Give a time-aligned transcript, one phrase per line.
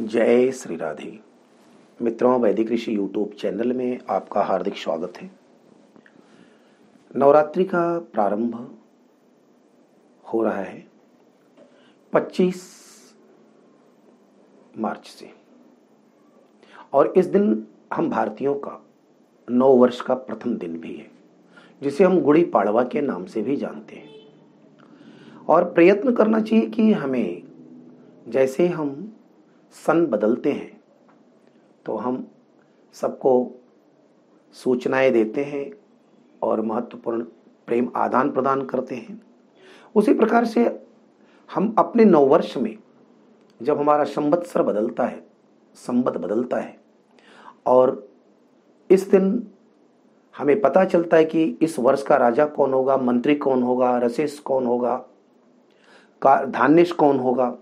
[0.00, 1.20] जय श्री राधे।
[2.02, 5.30] मित्रों, वैदिक ऋषि यूट्यूब चैनल में आपका हार्दिक स्वागत है।
[7.16, 8.78] नवरात्रि का प्रारंभ
[10.32, 10.86] हो रहा है
[12.12, 12.62] 25
[14.78, 15.30] मार्च से।
[16.92, 18.86] और इस दिन हम भारतीयों का
[19.50, 21.10] नौ वर्ष का प्रथम दिन भी है,
[21.82, 24.10] जिसे हम गुड़ी पाड़वा के नाम से भी जानते हैं।
[25.48, 27.42] और प्रयत्न करना चाहिए कि हमें
[28.28, 29.13] जैसे हम
[29.74, 30.80] सन बदलते हैं
[31.86, 32.26] तो हम
[32.94, 33.32] सबको
[34.54, 35.70] सूचनाएँ देते हैं
[36.42, 37.24] और महत्वपूर्ण
[37.68, 39.20] प्रेम आदान प्रदान करते हैं।
[39.94, 40.64] उसी प्रकार से
[41.50, 42.76] हम अपने नववर्ष में
[43.60, 45.22] जब हमारा संवत्सर बदलता है,
[45.76, 46.76] संबत बदलता है,
[47.66, 48.08] और
[48.90, 49.46] इस दिन
[50.34, 54.38] हमें पता चलता है कि इस वर्ष का राजा कौन होगा, मंत्री कौन होगा, रसेस
[54.40, 55.04] कौन होगा
[56.22, 57.56] धान्यश कौन होगा,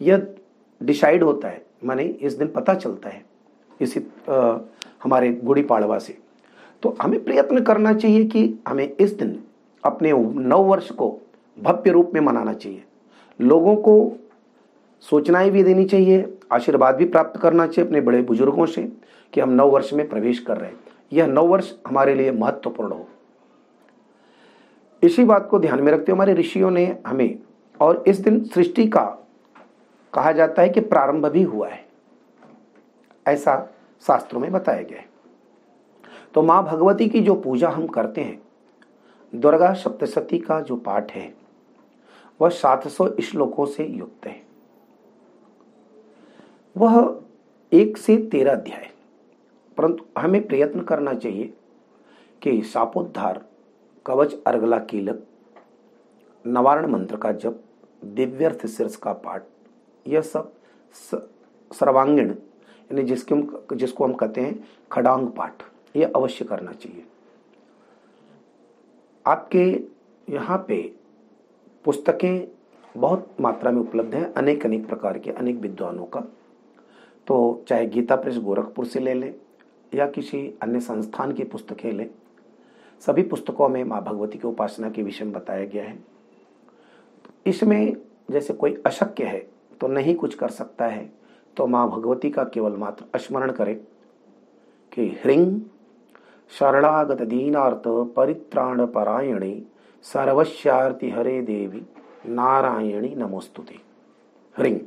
[0.00, 0.34] यह
[0.82, 3.24] डिसाइड होता है माने इस दिन पता चलता है
[3.80, 4.58] इसी आ,
[5.02, 6.18] हमारे गुड़ी पाड़वा से।
[6.82, 9.42] तो हमें प्रयत्न करना चाहिए कि हमें इस दिन
[9.84, 11.20] अपने नव वर्ष को
[11.62, 12.84] भव्य रूप में मनाना चाहिए।
[13.40, 14.12] लोगों को
[15.00, 18.92] सूचनाएँ भी देनी चाहिए आशीर्वाद भी प्राप्त करना चाहिए अपने बड़े बुज़ुर्गों से
[19.32, 20.78] कि हम नव वर्ष में प्रवेश कर रहे हैं।
[21.12, 23.08] यह नव वर्ष हमारे लिए महत्वपूर्ण हो।
[25.02, 27.38] इसी बात को ध्यान में रखते हुए हमारे ऋषियों ने हमें
[27.80, 29.21] और इस दिन सृष्टि का
[30.14, 31.88] कहा जाता है कि प्रारंभ भी हुआ है।
[33.26, 33.68] ऐसा
[34.06, 35.08] शास्त्रों में बताया गया है।
[36.34, 38.42] तो माँ भगवती की जो पूजा हम करते हैं,
[39.34, 41.34] दुर्गा सप्तशती का जो पाठ है,
[42.40, 44.42] वह 700 श्लोकों से युक्त है।
[46.76, 47.22] वह
[47.72, 48.90] एक से तेरह अध्याय।
[49.76, 51.54] परंतु हमें प्रयत्न करना चाहिए
[52.42, 53.44] कि सापोद्धार
[54.06, 55.26] कवच अर्गला कीलक
[56.46, 57.64] नवारण मंत्र का जप,
[58.04, 59.42] दिव्यर्थ शीर्ष का पाठ
[60.06, 60.52] यह सब
[61.70, 65.62] सर्वांगीण, यानी जिसके हम, जिसको हम कहते हैं खडांग पाठ।
[65.96, 67.04] यह अवश्य करना चाहिए।
[69.26, 69.64] आपके
[70.28, 70.80] यहाँ पे
[71.84, 72.48] पुस्तकें
[72.94, 76.20] बहुत मात्रा में उपलब्ध हैं अनेक अनेक प्रकार के, अनेक विद्वानों का।
[77.26, 79.34] तो चाहे गीता प्रेस गोरखपुर से ले लें,
[79.92, 82.08] या किसी अन्य संस्थान की पुस्तकें लें,
[83.02, 85.98] सभी पुस्तकों में माँ भगवती की उपासना के विषय में बताया गया है।
[87.46, 87.96] इसमें
[88.30, 89.46] जैसे कोई अशक्य है
[89.82, 91.10] तो नहीं कुछ कर सकता है।
[91.56, 93.74] तो माँ भगवती का केवल मात्र स्मरण करें
[94.92, 95.60] कि ह्रिंग
[96.52, 97.82] शरणागत दीनार्थ
[98.16, 99.54] परित्राण परायणी
[100.04, 101.82] सर्वस्यार्ति हरे देवी
[102.26, 103.78] नारायणी नमोस्तुते।
[104.56, 104.78] ह्रिंग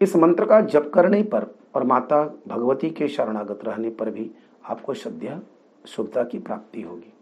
[0.00, 4.30] इस मंत्र का जप करने पर और माता भगवती के शरणागत रहने पर भी
[4.64, 5.40] आपको श्रद्धा
[5.84, 7.12] शुभता की प्राप्ति होगी।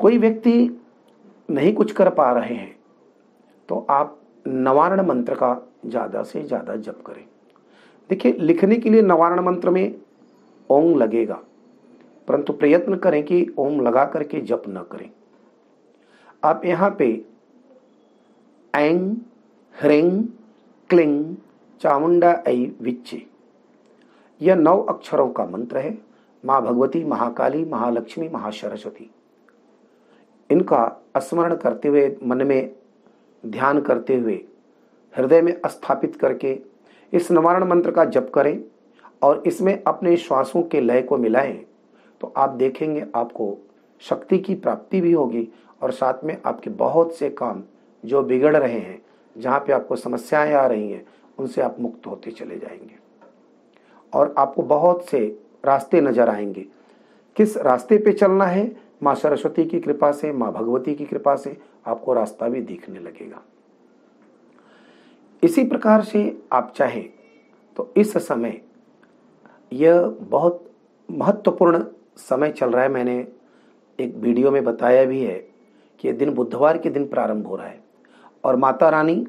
[0.00, 0.54] कोई व्यक्ति
[1.50, 2.74] नहीं कुछ कर पा रहे हैं
[3.68, 7.24] तो आप नवारण मंत्र का ज़्यादा से ज़्यादा जप करें।
[8.10, 9.94] देखिए, लिखने के लिए नवारण मंत्र में
[10.70, 11.38] ओम लगेगा,
[12.28, 15.10] परंतु प्रयत्न करें कि ओम लगा करके जप न करें।
[16.42, 17.08] आप यहाँ पे
[18.74, 19.16] एंग
[19.74, 20.24] ह्रिंग
[20.90, 21.34] क्लिंग
[21.80, 23.22] चामुंडा, ऐ, विच्चे,
[24.40, 25.96] यह नौ अक्षरों का मंत्र है।
[26.44, 29.10] माँ भगवती, महाकाली, महालक्ष्मी, महासरस्वती,
[30.50, 32.74] इनका स्मरण करते हुए मन में
[33.46, 34.44] ध्यान करते हुए
[35.16, 36.58] हृदय में स्थापित करके
[37.12, 38.64] इस नवारण मंत्र का जप करें
[39.22, 41.66] और इसमें अपने श्वासों के लय को मिलाएँ
[42.20, 43.58] तो आप देखेंगे आपको
[44.00, 45.48] शक्ति की प्राप्ति भी होगी
[45.82, 47.62] और साथ में आपके बहुत से काम
[48.04, 49.02] जो बिगड़ रहे हैं,
[49.38, 51.06] जहाँ पे आपको समस्याएँ आ रही हैं,
[51.38, 52.96] उनसे आप मुक्त होते चले जाएँगे।
[54.12, 56.66] और आपको बहुत से रास्ते नज़र आएँगे।
[57.36, 58.85] किस रास्ते पे चलना है?
[59.06, 61.56] माँ सरस्वती की कृपा से, माँ भगवती की कृपा से
[61.86, 63.42] आपको रास्ता भी दिखने लगेगा।
[65.42, 67.08] इसी प्रकार से आप चाहें
[67.76, 68.60] तो इस समय
[69.72, 70.62] यह बहुत
[71.08, 71.84] महत्वपूर्ण
[72.18, 73.16] समय चल रहा है। मैंने
[73.98, 75.38] एक वीडियो में बताया भी है
[76.00, 77.80] कि दिन बुधवार के दिन प्रारंभ हो रहा है
[78.44, 79.26] और माता रानी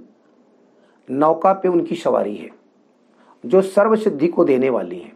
[1.10, 2.50] नौका पे उनकी सवारी है,
[3.44, 5.12] जो सर्वसिद्धि को देने वाली है।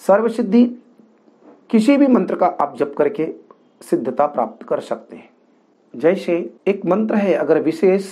[0.00, 0.64] सर्व सिद्धि
[1.74, 3.26] किसी भी मंत्र का आप जप करके
[3.82, 5.30] सिद्धता प्राप्त कर सकते हैं।
[5.94, 8.10] जैसे एक मंत्र है, अगर विशेष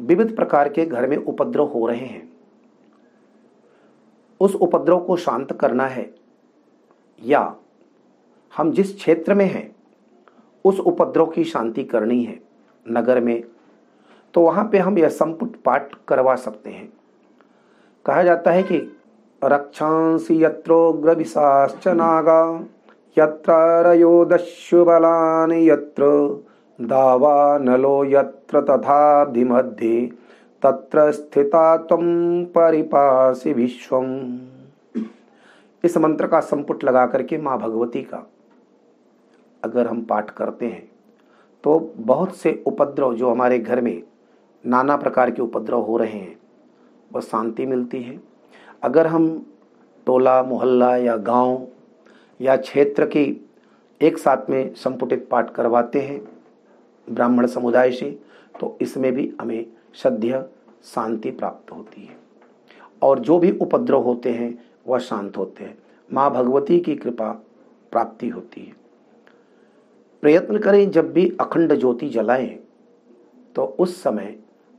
[0.00, 2.32] विविध प्रकार के घर में उपद्रव हो रहे हैं,
[4.40, 6.14] उस उपद्रव को शांत करना है,
[7.22, 7.56] या
[8.56, 9.76] हम जिस क्षेत्र में हैं,
[10.64, 12.38] उस उपद्रव की शांति करनी है
[12.86, 13.42] नगर में
[14.34, 16.92] तो वहाँ पे हम यह संपुट पाठ करवा सकते हैं।
[18.06, 18.78] कहा जाता है कि
[19.44, 22.66] रक्षांसी यत्रोग्र विशाश्च नागा।
[23.18, 23.94] यत्र
[25.54, 26.04] यत्र
[26.78, 30.06] दावा नलो यत्र तथाब्धि मध्ये
[30.62, 32.02] तत्र स्थिता तम
[32.44, 34.06] परिपासी विश्वम
[35.84, 38.26] इस मंत्र का संपुट लगा करके माँ भगवती का
[39.62, 40.88] अगर हम पाठ करते हैं
[41.64, 44.02] तो बहुत से उपद्रव जो हमारे घर में
[44.64, 46.36] नाना प्रकार के उपद्रव हो रहे हैं,
[47.12, 48.20] वह शांति मिलती है।
[48.82, 49.46] अगर हम
[50.06, 51.66] टोला, मोहल्ला या गाँव
[52.40, 53.24] या क्षेत्र की
[54.00, 56.20] एक साथ में संपुटित पाठ करवाते हैं
[57.08, 58.10] ब्राह्मण समुदाय से
[58.60, 60.44] तो इसमें भी हमें सद्य
[60.84, 62.16] शांति प्राप्त होती है।
[63.02, 65.78] और जो भी उपद्रव होते हैं, वह शांत होते हैं।
[66.10, 67.30] माँ भगवती की कृपा
[67.92, 68.74] प्राप्ति होती है।
[70.22, 72.58] प्रयत्न करें जब भी अखंड ज्योति जलाएँ
[73.56, 74.36] तो उस समय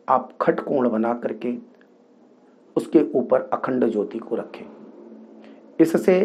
[0.08, 1.54] आप खट कोण बना करके
[2.76, 4.66] उसके ऊपर अखंड ज्योति को रखें।
[5.80, 6.20] इससे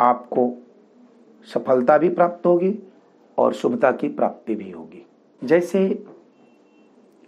[0.00, 0.54] आपको
[1.54, 2.78] सफलता भी प्राप्त होगी
[3.38, 5.06] और शुभता की प्राप्ति भी होगी।
[5.44, 6.04] जैसे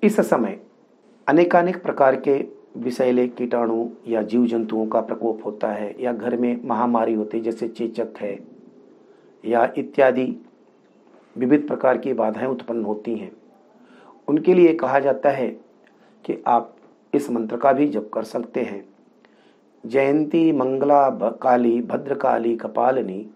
[0.03, 0.61] इस समय
[1.29, 6.61] अनेकानेक प्रकार के विषैले कीटाणु या जीव जंतुओं का प्रकोप होता है या घर में
[6.65, 8.39] महामारी होती है, जैसे चेचक है
[9.45, 10.37] या इत्यादि
[11.37, 13.33] विविध प्रकार की बाधाएँ उत्पन्न होती हैं।
[14.29, 15.49] उनके लिए कहा जाता है
[16.25, 16.77] कि आप
[17.15, 18.89] इस मंत्र का भी जप कर सकते हैं।
[19.87, 21.11] जयंती, मंगला
[21.43, 23.31] काली, भद्रकाली, कपालिनी,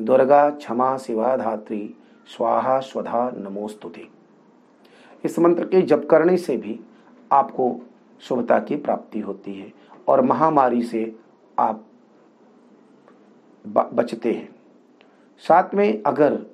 [0.00, 1.94] दुर्गा, क्षमा शिवा धात्री
[2.26, 4.10] स्वाहा, स्वधा, नमोस्तुति।
[5.24, 6.80] इस मंत्र के जप करने से भी
[7.32, 7.76] आपको
[8.20, 9.72] शुभता की प्राप्ति होती है
[10.08, 11.16] और महामारी से
[11.58, 11.84] आप
[13.66, 14.54] बचते हैं।
[15.38, 16.46] साथ में अगर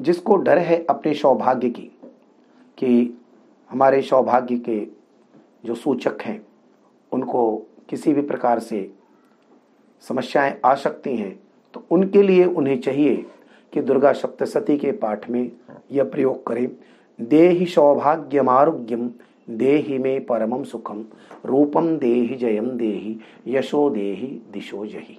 [0.00, 1.90] जिसको डर है अपने सौभाग्य की,
[2.78, 3.22] कि
[3.70, 4.86] हमारे सौभाग्य के
[5.64, 6.46] जो सूचक हैं,
[7.12, 8.90] उनको किसी भी प्रकार से
[10.04, 11.38] समस्याएँ आ सकती हैं
[11.74, 13.24] तो उनके लिए उन्हें चाहिए
[13.72, 15.50] कि दुर्गा सप्तशती के पाठ में
[15.92, 16.68] यह प्रयोग करें।
[17.18, 19.10] देहि सौभाग्यम आरोग्यम
[19.50, 21.04] देहि में परमम सुखम
[21.44, 25.18] रूपम देहि जयम देहि, यशो देहि दिशो जही।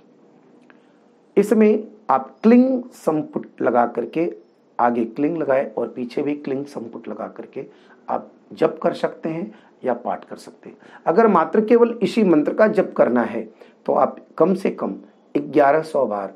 [1.38, 4.32] इसमें आप क्लिंग संपुट लगा करके
[4.80, 7.66] आगे क्लिंग लगाए और पीछे भी क्लिंग संपुट लगा करके
[8.10, 9.52] आप जप कर सकते हैं
[9.84, 13.44] या पाठ कर सकते हैं। अगर मात्र केवल इसी मंत्र का जप करना है
[13.86, 14.96] तो आप कम से कम
[15.36, 16.34] ग्यारह सौ बार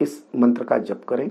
[0.00, 1.30] इस मंत्र का जप करें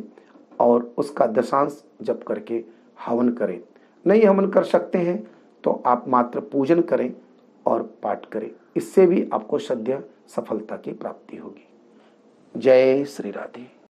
[0.60, 2.64] और उसका दशांश जप करके
[3.00, 3.60] हवन करें।
[4.06, 5.18] नहीं हवन कर सकते हैं
[5.64, 7.12] तो आप मात्र पूजन करें
[7.66, 10.04] और पाठ करें। इससे भी आपको सद्य
[10.36, 11.68] सफलता की प्राप्ति होगी।
[12.56, 13.75] जय श्री राधे।